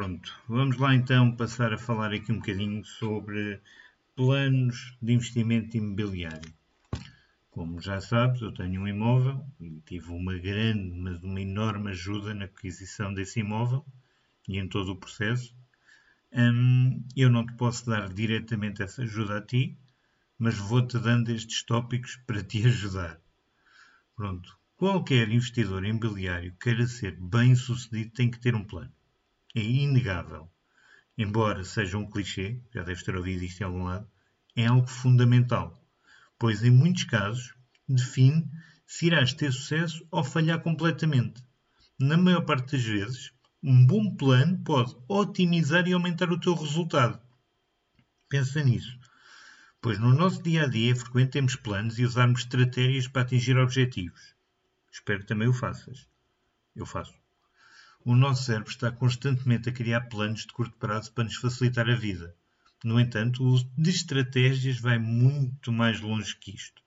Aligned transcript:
Pronto, 0.00 0.34
vamos 0.48 0.78
lá 0.78 0.94
então 0.94 1.36
passar 1.36 1.74
a 1.74 1.78
falar 1.78 2.10
aqui 2.14 2.32
um 2.32 2.36
bocadinho 2.38 2.82
sobre 2.86 3.60
planos 4.16 4.96
de 5.02 5.12
investimento 5.12 5.76
imobiliário. 5.76 6.50
Como 7.50 7.78
já 7.82 8.00
sabes, 8.00 8.40
eu 8.40 8.50
tenho 8.54 8.80
um 8.80 8.88
imóvel 8.88 9.44
e 9.60 9.78
tive 9.84 10.10
uma 10.12 10.38
grande, 10.38 10.90
mas 10.96 11.22
uma 11.22 11.38
enorme 11.38 11.90
ajuda 11.90 12.32
na 12.32 12.46
aquisição 12.46 13.12
desse 13.12 13.40
imóvel 13.40 13.84
e 14.48 14.56
em 14.58 14.66
todo 14.66 14.92
o 14.92 14.96
processo. 14.96 15.54
Hum, 16.32 17.04
eu 17.14 17.28
não 17.28 17.44
te 17.44 17.52
posso 17.58 17.84
dar 17.84 18.08
diretamente 18.08 18.82
essa 18.82 19.02
ajuda 19.02 19.36
a 19.36 19.42
ti, 19.42 19.76
mas 20.38 20.56
vou-te 20.56 20.98
dando 20.98 21.30
estes 21.30 21.62
tópicos 21.62 22.16
para 22.26 22.42
te 22.42 22.66
ajudar. 22.66 23.20
Pronto, 24.16 24.58
qualquer 24.78 25.28
investidor 25.28 25.84
imobiliário 25.84 26.56
queira 26.58 26.86
ser 26.86 27.20
bem 27.20 27.54
sucedido 27.54 28.12
tem 28.14 28.30
que 28.30 28.40
ter 28.40 28.54
um 28.54 28.64
plano 28.64 28.90
é 29.54 29.60
inegável. 29.60 30.50
Embora 31.16 31.64
seja 31.64 31.98
um 31.98 32.08
clichê, 32.08 32.60
já 32.72 32.82
deves 32.82 33.02
ter 33.02 33.16
ouvido 33.16 33.44
isto 33.44 33.60
em 33.60 33.64
algum 33.64 33.84
lado, 33.84 34.08
é 34.56 34.66
algo 34.66 34.88
fundamental, 34.88 35.84
pois 36.38 36.64
em 36.64 36.70
muitos 36.70 37.04
casos 37.04 37.54
define 37.88 38.48
se 38.86 39.06
irás 39.06 39.32
ter 39.32 39.52
sucesso 39.52 40.06
ou 40.10 40.24
falhar 40.24 40.60
completamente. 40.60 41.44
Na 41.98 42.16
maior 42.16 42.44
parte 42.44 42.72
das 42.72 42.84
vezes, 42.84 43.32
um 43.62 43.86
bom 43.86 44.16
plano 44.16 44.58
pode 44.64 44.96
otimizar 45.06 45.86
e 45.86 45.92
aumentar 45.92 46.32
o 46.32 46.40
teu 46.40 46.54
resultado. 46.54 47.20
Pensa 48.28 48.62
nisso, 48.62 48.98
pois 49.82 49.98
no 49.98 50.14
nosso 50.14 50.42
dia 50.42 50.64
a 50.64 50.66
dia 50.66 50.92
é 50.92 50.94
frequente 50.94 51.32
termos 51.32 51.56
planos 51.56 51.98
e 51.98 52.04
usarmos 52.04 52.40
estratégias 52.40 53.06
para 53.06 53.22
atingir 53.22 53.58
objetivos. 53.58 54.34
Espero 54.90 55.20
que 55.20 55.26
também 55.26 55.48
o 55.48 55.52
faças. 55.52 56.08
Eu 56.74 56.86
faço. 56.86 57.19
O 58.02 58.16
nosso 58.16 58.44
cérebro 58.44 58.70
está 58.70 58.90
constantemente 58.90 59.68
a 59.68 59.72
criar 59.72 60.00
planos 60.08 60.46
de 60.46 60.52
curto 60.54 60.74
prazo 60.78 61.12
para 61.12 61.24
nos 61.24 61.36
facilitar 61.36 61.86
a 61.86 61.94
vida. 61.94 62.34
No 62.82 62.98
entanto, 62.98 63.42
o 63.44 63.48
uso 63.48 63.70
de 63.76 63.90
estratégias 63.90 64.80
vai 64.80 64.98
muito 64.98 65.70
mais 65.70 66.00
longe 66.00 66.34
que 66.34 66.54
isto. 66.54 66.80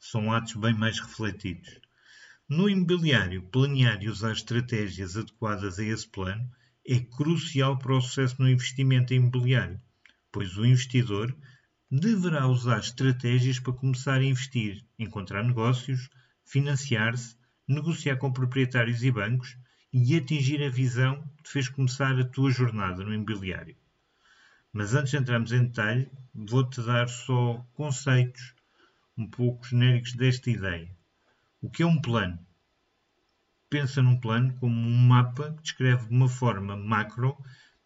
São 0.00 0.32
atos 0.32 0.54
bem 0.54 0.74
mais 0.74 0.98
refletidos. 0.98 1.78
No 2.48 2.68
imobiliário, 2.68 3.44
planear 3.44 4.02
e 4.02 4.08
usar 4.08 4.32
estratégias 4.32 5.16
adequadas 5.16 5.78
a 5.78 5.84
esse 5.84 6.08
plano 6.08 6.50
é 6.84 6.98
crucial 6.98 7.78
para 7.78 7.96
o 7.96 8.00
sucesso 8.00 8.42
no 8.42 8.50
investimento 8.50 9.14
imobiliário, 9.14 9.80
pois 10.32 10.56
o 10.56 10.66
investidor 10.66 11.32
deverá 11.88 12.48
usar 12.48 12.80
estratégias 12.80 13.60
para 13.60 13.72
começar 13.72 14.18
a 14.18 14.24
investir, 14.24 14.84
encontrar 14.98 15.44
negócios, 15.44 16.10
financiar-se, 16.44 17.36
negociar 17.68 18.16
com 18.16 18.32
proprietários 18.32 19.04
e 19.04 19.12
bancos 19.12 19.56
e 19.92 20.16
atingir 20.16 20.62
a 20.62 20.68
visão 20.68 21.22
que 21.36 21.44
te 21.44 21.50
fez 21.50 21.68
começar 21.68 22.18
a 22.18 22.24
tua 22.24 22.50
jornada 22.50 23.04
no 23.04 23.12
imobiliário. 23.12 23.76
Mas 24.72 24.94
antes 24.94 25.10
de 25.10 25.18
entrarmos 25.18 25.52
em 25.52 25.64
detalhe, 25.64 26.10
vou-te 26.32 26.80
dar 26.82 27.08
só 27.08 27.66
conceitos 27.74 28.54
um 29.18 29.26
pouco 29.26 29.66
genéricos 29.66 30.12
desta 30.14 30.50
ideia. 30.50 30.88
O 31.60 31.68
que 31.68 31.82
é 31.82 31.86
um 31.86 32.00
plano? 32.00 32.38
Pensa 33.68 34.00
num 34.00 34.18
plano 34.18 34.54
como 34.54 34.74
um 34.74 34.96
mapa 34.96 35.52
que 35.54 35.62
descreve 35.62 36.06
de 36.06 36.14
uma 36.14 36.28
forma 36.28 36.76
macro 36.76 37.36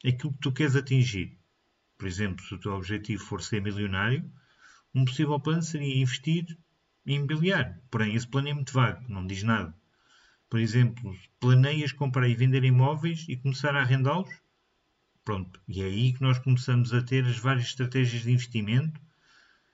aquilo 0.05 0.33
que 0.33 0.41
tu 0.41 0.53
queres 0.53 0.77
atingir. 0.77 1.39
Por 1.97 2.07
exemplo, 2.07 2.45
se 2.45 2.55
o 2.55 2.59
teu 2.59 2.73
objetivo 2.73 3.25
for 3.25 3.43
ser 3.43 3.63
milionário, 3.63 4.31
um 4.95 5.05
possível 5.05 5.41
plano 5.41 5.63
seria 5.63 6.03
investir 6.03 6.57
em 7.07 7.17
imobiliário. 7.17 7.77
Porém, 7.91 8.15
esse 8.15 8.29
plano 8.29 8.49
é 8.49 8.55
muito 8.55 8.73
vago, 8.73 9.05
não 9.09 9.27
diz 9.27 9.43
nada. 9.43 9.75
Por 10.55 10.61
exemplo, 10.61 11.19
planeias 11.41 11.91
comprar 11.91 12.29
e 12.29 12.35
vender 12.37 12.63
imóveis 12.63 13.27
e 13.29 13.37
começar 13.37 13.75
a 13.75 13.81
arrendá-los? 13.81 14.31
Pronto, 15.25 15.61
e 15.67 15.83
é 15.83 15.87
aí 15.87 16.13
que 16.13 16.23
nós 16.23 16.39
começamos 16.39 16.95
a 16.95 17.03
ter 17.03 17.25
as 17.25 17.37
várias 17.37 17.67
estratégias 17.67 18.23
de 18.23 18.31
investimento, 18.31 19.01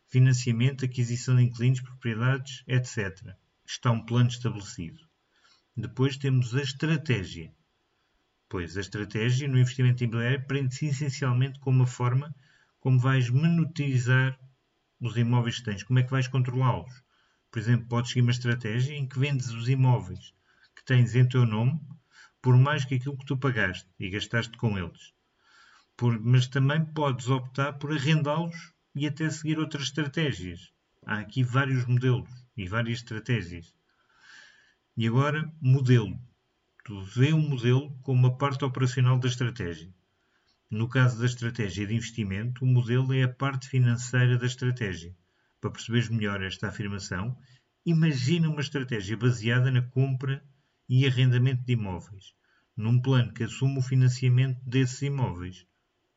financiamento, 0.09 0.83
aquisição 0.83 1.37
de 1.37 1.43
inquilinos, 1.43 1.83
propriedades, 1.83 2.65
etc. 2.67 3.37
Está 3.67 3.91
um 3.91 4.07
plano 4.07 4.31
estabelecido. 4.31 5.07
Depois 5.77 6.17
temos 6.17 6.55
a 6.55 6.63
estratégia. 6.63 7.53
Pois 8.49 8.75
a 8.79 8.81
estratégia 8.81 9.47
no 9.49 9.59
investimento 9.59 10.03
imobiliário 10.03 10.47
prende-se 10.47 10.87
essencialmente 10.87 11.61
com 11.61 11.69
uma 11.69 11.87
forma 11.87 12.35
como 12.79 12.99
vais 12.99 13.29
monetizar 13.29 14.41
os 14.99 15.15
imóveis 15.15 15.59
que 15.59 15.65
tens, 15.65 15.83
como 15.83 15.99
é 15.99 16.03
que 16.03 16.11
vais 16.11 16.27
controlá-los. 16.27 17.03
Por 17.51 17.59
exemplo, 17.59 17.87
podes 17.87 18.13
seguir 18.13 18.23
uma 18.23 18.31
estratégia 18.31 18.95
em 18.95 19.07
que 19.07 19.19
vendes 19.19 19.51
os 19.51 19.69
imóveis 19.69 20.33
que 20.77 20.85
tens 20.85 21.15
em 21.15 21.29
teu 21.29 21.45
nome 21.45 21.81
por 22.43 22.57
mais 22.57 22.85
que 22.85 22.95
aquilo 22.95 23.19
que 23.19 23.27
tu 23.27 23.37
pagaste 23.37 23.87
e 23.99 24.09
gastaste 24.09 24.57
com 24.57 24.79
eles. 24.79 25.13
Por, 25.97 26.19
mas 26.19 26.47
também 26.47 26.85
podes 26.85 27.29
optar 27.29 27.75
por 27.75 27.93
arrendá-los 27.93 28.73
e 28.95 29.07
até 29.07 29.29
seguir 29.29 29.59
outras 29.59 29.85
estratégias. 29.85 30.73
Há 31.05 31.19
aqui 31.19 31.43
vários 31.43 31.85
modelos 31.85 32.31
e 32.57 32.67
várias 32.67 32.99
estratégias. 32.99 33.75
E 34.97 35.07
agora, 35.07 35.53
modelo. 35.61 36.19
Tu 36.85 37.01
vê 37.03 37.33
um 37.33 37.47
modelo 37.47 37.95
como 38.03 38.27
uma 38.27 38.39
parte 38.39 38.65
operacional 38.65 39.19
da 39.19 39.29
estratégia. 39.29 39.93
No 40.71 40.89
caso 40.89 41.19
da 41.19 41.27
estratégia 41.27 41.87
de 41.87 41.95
investimento, 41.95 42.65
o 42.65 42.67
modelo 42.69 43.13
é 43.13 43.25
a 43.25 43.29
parte 43.29 43.69
financeira 43.69 44.39
da 44.39 44.47
estratégia. 44.47 45.15
Para 45.61 45.71
perceberes 45.71 46.09
melhor 46.09 46.43
esta 46.43 46.69
afirmação, 46.69 47.37
imagina 47.85 48.49
uma 48.49 48.61
estratégia 48.61 49.17
baseada 49.17 49.71
na 49.71 49.83
compra 49.83 50.43
e 50.93 51.07
arrendamento 51.07 51.63
de 51.65 51.75
imóveis, 51.75 52.35
num 52.77 53.01
plano 53.01 53.33
que 53.33 53.45
assuma 53.45 53.79
o 53.79 53.83
financiamento 53.83 54.61
desses 54.69 55.01
imóveis. 55.03 55.65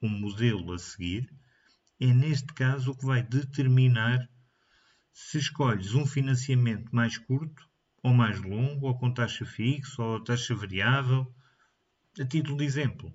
O 0.02 0.10
modelo 0.10 0.74
a 0.74 0.80
seguir 0.80 1.32
é, 2.00 2.08
neste 2.08 2.52
caso, 2.54 2.90
o 2.90 2.98
que 2.98 3.06
vai 3.06 3.22
determinar 3.22 4.28
se 5.14 5.38
escolhes 5.38 5.94
um 5.94 6.08
financiamento 6.08 6.90
mais 6.92 7.20
curto 7.20 7.70
ou 8.02 8.16
mais 8.16 8.42
longo, 8.42 8.88
ou 8.88 8.98
com 8.98 9.14
taxa 9.14 9.46
fixa 9.46 10.02
ou 10.02 10.20
taxa 10.24 10.56
variável, 10.56 11.32
a 12.20 12.26
título 12.26 12.58
de 12.58 12.66
exemplo. 12.66 13.14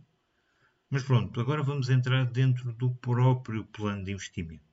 Mas 0.88 1.02
pronto, 1.02 1.40
agora 1.40 1.62
vamos 1.64 1.90
entrar 1.90 2.24
dentro 2.26 2.72
do 2.72 2.94
próprio 2.94 3.64
plano 3.64 4.04
de 4.04 4.12
investimento. 4.12 4.64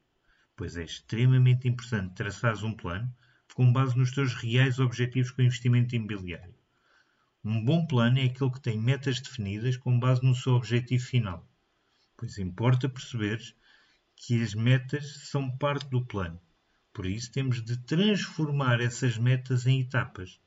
Pois 0.55 0.77
é 0.77 0.83
extremamente 0.83 1.67
importante 1.67 2.13
traçares 2.13 2.61
um 2.61 2.73
plano 2.73 3.11
com 3.55 3.73
base 3.73 3.97
nos 3.97 4.11
teus 4.11 4.35
reais 4.35 4.77
objetivos 4.77 5.31
com 5.31 5.41
o 5.41 5.45
investimento 5.45 5.95
imobiliário. 5.95 6.54
Um 7.47 7.63
bom 7.63 7.85
plano 7.85 8.17
é 8.17 8.23
aquele 8.23 8.49
que 8.49 8.59
tem 8.59 8.75
metas 8.75 9.21
definidas 9.21 9.77
com 9.77 9.99
base 9.99 10.23
no 10.23 10.33
seu 10.33 10.53
objetivo 10.53 11.05
final, 11.05 11.47
pois 12.17 12.39
importa 12.39 12.89
perceber 12.89 13.39
que 14.15 14.41
as 14.41 14.55
metas 14.55 15.27
são 15.29 15.55
parte 15.55 15.87
do 15.87 16.03
plano. 16.03 16.41
Por 16.91 17.05
isso, 17.05 17.31
temos 17.31 17.63
de 17.63 17.77
transformar 17.77 18.81
essas 18.81 19.19
metas 19.19 19.67
em 19.67 19.81
etapas. 19.81 20.39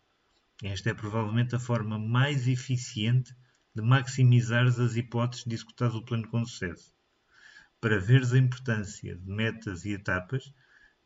Esta 0.60 0.91
é 0.91 0.94
provavelmente 0.94 1.54
a 1.54 1.60
forma 1.60 2.00
mais 2.00 2.48
eficiente 2.48 3.33
de 3.72 3.80
maximizar 3.80 4.66
as 4.66 4.97
hipóteses 4.97 5.45
de 5.45 5.54
executar 5.54 5.95
o 5.95 6.04
plano 6.04 6.27
com 6.27 6.45
sucesso. 6.45 6.92
Para 7.80 8.00
veres 8.00 8.33
a 8.33 8.39
importância 8.39 9.15
de 9.15 9.30
metas 9.30 9.84
e 9.84 9.92
etapas, 9.92 10.53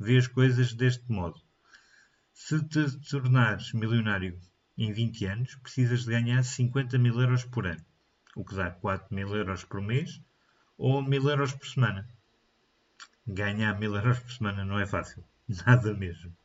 vê 0.00 0.16
as 0.16 0.26
coisas 0.26 0.72
deste 0.72 1.06
modo. 1.12 1.38
Se 2.32 2.66
te 2.66 2.98
tornares 3.10 3.74
milionário 3.74 4.40
em 4.84 4.92
20 4.92 5.26
anos, 5.26 5.54
precisas 5.54 6.04
de 6.04 6.10
ganhar 6.10 6.42
50 6.42 6.98
mil 6.98 7.20
euros 7.20 7.44
por 7.44 7.68
ano, 7.68 7.84
o 8.34 8.44
que 8.44 8.56
dá 8.56 8.68
4 8.68 9.14
mil 9.14 9.28
euros 9.32 9.62
por 9.64 9.80
mês 9.80 10.20
ou 10.76 11.00
1000 11.00 11.28
euros 11.28 11.52
por 11.54 11.68
semana. 11.68 12.08
Ganhar 13.24 13.78
1000 13.78 13.94
euros 13.94 14.18
por 14.18 14.32
semana 14.32 14.64
não 14.64 14.80
é 14.80 14.84
fácil, 14.84 15.24
nada 15.64 15.94
mesmo. 15.94 16.36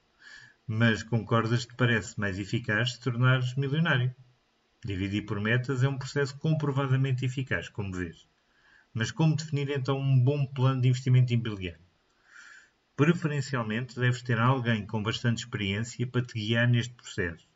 Mas 0.67 1.01
concordas 1.01 1.65
que 1.65 1.75
parece 1.75 2.19
mais 2.19 2.37
eficaz 2.37 2.93
se 2.93 2.99
tornares 2.99 3.55
milionário. 3.55 4.13
Dividir 4.85 5.25
por 5.25 5.39
metas 5.39 5.81
é 5.81 5.89
um 5.89 5.97
processo 5.97 6.37
comprovadamente 6.37 7.25
eficaz, 7.25 7.69
como 7.69 7.91
vês. 7.91 8.27
Mas 8.93 9.09
como 9.09 9.35
definir 9.35 9.71
então 9.71 9.99
um 9.99 10.19
bom 10.19 10.45
plano 10.45 10.81
de 10.81 10.89
investimento 10.89 11.33
imobiliário? 11.33 11.81
Preferencialmente 12.95 13.99
deves 13.99 14.21
ter 14.21 14.37
alguém 14.37 14.85
com 14.85 15.01
bastante 15.01 15.39
experiência 15.39 16.05
para 16.05 16.21
te 16.21 16.33
guiar 16.35 16.67
neste 16.67 16.93
processo 16.93 17.47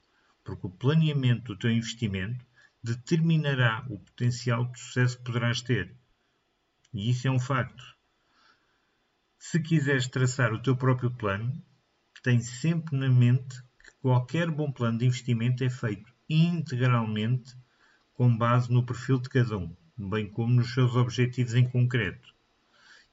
porque 0.43 0.67
o 0.67 0.71
planeamento 0.71 1.53
do 1.53 1.59
teu 1.59 1.71
investimento 1.71 2.45
determinará 2.83 3.85
o 3.89 3.99
potencial 3.99 4.65
de 4.65 4.79
sucesso 4.79 5.17
que 5.17 5.23
poderás 5.23 5.61
ter. 5.61 5.95
E 6.93 7.09
isso 7.09 7.27
é 7.27 7.31
um 7.31 7.39
facto. 7.39 7.83
Se 9.37 9.59
quiseres 9.59 10.07
traçar 10.07 10.53
o 10.53 10.61
teu 10.61 10.75
próprio 10.75 11.11
plano, 11.11 11.63
tem 12.23 12.39
sempre 12.39 12.95
na 12.95 13.09
mente 13.09 13.61
que 13.83 13.91
qualquer 14.01 14.49
bom 14.49 14.71
plano 14.71 14.97
de 14.97 15.05
investimento 15.05 15.63
é 15.63 15.69
feito 15.69 16.11
integralmente 16.29 17.55
com 18.13 18.35
base 18.35 18.71
no 18.71 18.85
perfil 18.85 19.19
de 19.19 19.29
cada 19.29 19.57
um, 19.57 19.75
bem 19.97 20.29
como 20.29 20.53
nos 20.53 20.73
seus 20.73 20.95
objetivos 20.95 21.55
em 21.55 21.67
concreto. 21.67 22.33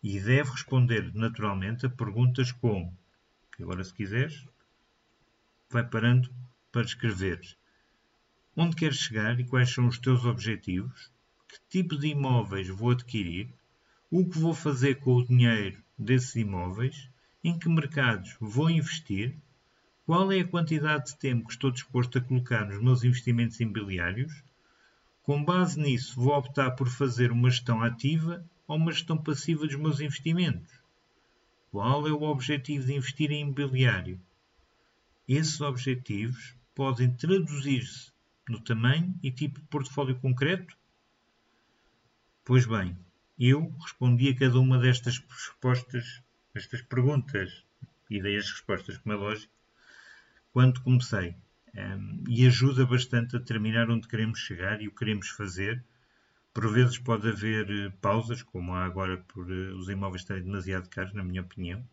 E 0.02 0.20
deve 0.20 0.50
responder 0.50 1.12
naturalmente 1.14 1.86
a 1.86 1.90
perguntas 1.90 2.52
como, 2.52 2.96
agora 3.58 3.82
se 3.82 3.94
quiseres, 3.94 4.44
vai 5.70 5.82
parando 5.82 6.30
para 6.78 6.86
escrever 6.86 7.40
onde 8.56 8.76
queres 8.76 8.98
chegar 8.98 9.38
e 9.40 9.44
quais 9.44 9.68
são 9.68 9.88
os 9.88 9.98
teus 9.98 10.24
objetivos, 10.24 11.10
que 11.48 11.58
tipo 11.68 11.98
de 11.98 12.06
imóveis 12.06 12.68
vou 12.68 12.90
adquirir, 12.90 13.52
o 14.08 14.24
que 14.24 14.38
vou 14.38 14.54
fazer 14.54 14.96
com 15.00 15.16
o 15.16 15.26
dinheiro 15.26 15.82
desses 15.98 16.36
imóveis, 16.36 17.08
em 17.42 17.58
que 17.58 17.68
mercados 17.68 18.36
vou 18.40 18.70
investir, 18.70 19.36
qual 20.06 20.30
é 20.30 20.38
a 20.38 20.46
quantidade 20.46 21.06
de 21.06 21.16
tempo 21.16 21.46
que 21.48 21.52
estou 21.52 21.72
disposto 21.72 22.18
a 22.18 22.20
colocar 22.20 22.64
nos 22.64 22.80
meus 22.80 23.02
investimentos 23.02 23.58
imobiliários. 23.58 24.32
Com 25.24 25.44
base 25.44 25.80
nisso, 25.80 26.14
vou 26.14 26.36
optar 26.36 26.72
por 26.72 26.88
fazer 26.88 27.32
uma 27.32 27.50
gestão 27.50 27.82
ativa 27.82 28.44
ou 28.68 28.76
uma 28.76 28.92
gestão 28.92 29.18
passiva 29.18 29.66
dos 29.66 29.76
meus 29.76 30.00
investimentos. 30.00 30.72
Qual 31.72 32.06
é 32.06 32.12
o 32.12 32.22
objetivo 32.22 32.86
de 32.86 32.94
investir 32.94 33.32
em 33.32 33.42
imobiliário? 33.42 34.20
Esses 35.28 35.60
objetivos 35.60 36.57
podem 36.78 37.10
traduzir-se 37.10 38.12
no 38.48 38.60
tamanho 38.60 39.12
e 39.20 39.32
tipo 39.32 39.60
de 39.60 39.66
portfólio 39.66 40.14
concreto? 40.14 40.76
Pois 42.44 42.66
bem, 42.66 42.96
eu 43.36 43.74
respondi 43.80 44.28
a 44.28 44.36
cada 44.36 44.60
uma 44.60 44.78
destas 44.78 45.18
respostas, 45.18 46.22
estas 46.54 46.80
perguntas 46.80 47.64
e 48.08 48.20
respostas, 48.20 48.96
como 48.96 49.12
é 49.12 49.16
lógico, 49.16 49.52
quando 50.52 50.80
comecei. 50.82 51.34
Um, 51.74 52.22
e 52.28 52.46
ajuda 52.46 52.86
bastante 52.86 53.34
a 53.34 53.40
determinar 53.40 53.90
onde 53.90 54.06
queremos 54.06 54.38
chegar 54.38 54.80
e 54.80 54.86
o 54.86 54.92
que 54.92 54.98
queremos 54.98 55.30
fazer. 55.30 55.84
Por 56.54 56.72
vezes 56.72 56.96
pode 56.96 57.28
haver 57.28 57.68
uh, 57.68 57.92
pausas, 58.00 58.40
como 58.40 58.72
há 58.72 58.84
agora 58.84 59.16
por 59.16 59.50
uh, 59.50 59.76
os 59.76 59.88
imóveis 59.88 60.22
estarem 60.22 60.44
demasiado 60.44 60.88
caros, 60.88 61.12
na 61.12 61.24
minha 61.24 61.42
opinião, 61.42 61.84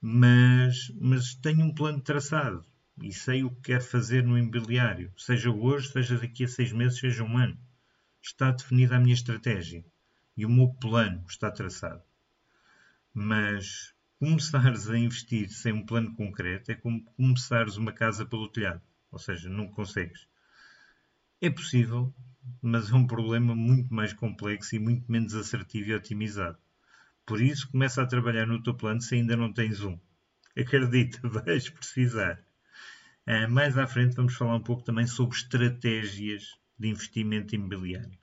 mas, 0.00 0.92
mas 1.00 1.34
tenho 1.34 1.64
um 1.64 1.74
plano 1.74 2.00
traçado 2.00 2.64
e 3.02 3.12
sei 3.12 3.44
o 3.44 3.50
que 3.50 3.62
quero 3.62 3.84
fazer 3.84 4.24
no 4.24 4.38
imobiliário, 4.38 5.12
seja 5.16 5.50
hoje, 5.50 5.90
seja 5.90 6.18
daqui 6.18 6.44
a 6.44 6.48
seis 6.48 6.72
meses, 6.72 6.98
seja 6.98 7.22
um 7.22 7.36
ano. 7.36 7.58
Está 8.22 8.50
definida 8.50 8.96
a 8.96 9.00
minha 9.00 9.14
estratégia 9.14 9.84
e 10.36 10.44
o 10.44 10.50
meu 10.50 10.68
plano 10.68 11.24
está 11.28 11.50
traçado. 11.50 12.02
Mas 13.12 13.94
começares 14.18 14.88
a 14.88 14.98
investir 14.98 15.48
sem 15.50 15.72
um 15.72 15.84
plano 15.84 16.14
concreto 16.14 16.70
é 16.72 16.74
como 16.74 17.02
começares 17.16 17.76
uma 17.76 17.92
casa 17.92 18.24
pelo 18.24 18.48
telhado, 18.48 18.82
ou 19.10 19.18
seja, 19.18 19.48
não 19.48 19.68
consegues. 19.68 20.26
É 21.40 21.50
possível, 21.50 22.14
mas 22.62 22.90
é 22.90 22.94
um 22.94 23.06
problema 23.06 23.54
muito 23.54 23.92
mais 23.92 24.12
complexo 24.12 24.74
e 24.74 24.78
muito 24.78 25.10
menos 25.10 25.34
assertivo 25.34 25.90
e 25.90 25.94
otimizado. 25.94 26.58
Por 27.26 27.40
isso, 27.40 27.68
começa 27.70 28.00
a 28.02 28.06
trabalhar 28.06 28.46
no 28.46 28.62
teu 28.62 28.74
plano 28.74 29.00
se 29.00 29.16
ainda 29.16 29.36
não 29.36 29.52
tens 29.52 29.82
um. 29.82 29.98
Acredita, 30.56 31.20
vais 31.28 31.68
precisar. 31.68 32.45
Uh, 33.26 33.50
mais 33.50 33.76
à 33.76 33.86
frente 33.86 34.16
vamos 34.16 34.34
falar 34.34 34.54
um 34.54 34.62
pouco 34.62 34.84
também 34.84 35.06
sobre 35.06 35.36
estratégias 35.36 36.56
de 36.78 36.88
investimento 36.88 37.54
imobiliário 37.54 38.18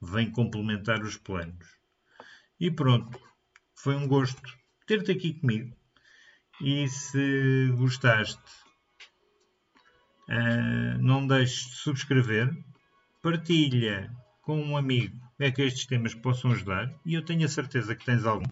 vem 0.00 0.30
complementar 0.30 1.02
os 1.02 1.16
planos. 1.16 1.66
E 2.58 2.70
pronto, 2.70 3.18
foi 3.74 3.94
um 3.94 4.06
gosto 4.06 4.40
ter-te 4.86 5.12
aqui 5.12 5.34
comigo. 5.34 5.76
E 6.60 6.88
se 6.88 7.68
gostaste, 7.76 8.42
uh, 10.28 10.98
não 11.00 11.26
deixes 11.26 11.66
de 11.66 11.76
subscrever, 11.76 12.50
partilha 13.22 14.10
com 14.42 14.60
um 14.60 14.76
amigo 14.76 15.16
é 15.38 15.52
que 15.52 15.62
estes 15.62 15.86
temas 15.86 16.14
possam 16.14 16.50
ajudar 16.50 16.92
e 17.06 17.14
eu 17.14 17.24
tenho 17.24 17.44
a 17.44 17.48
certeza 17.48 17.94
que 17.94 18.04
tens 18.04 18.24
algum. 18.24 18.50